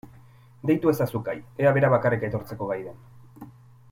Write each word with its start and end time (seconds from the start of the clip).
Deitu 0.69 0.91
ezazu 0.93 1.21
Kai 1.27 1.35
ea 1.65 1.73
bera 1.79 1.91
bakarrik 1.97 2.27
etortzeko 2.31 2.71
gai 2.73 2.79
den. 2.87 3.49